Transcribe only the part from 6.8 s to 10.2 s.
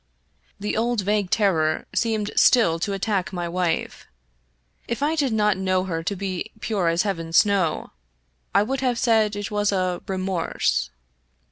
as heaven's snow, I would have said it was a